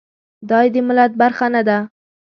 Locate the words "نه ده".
1.55-1.77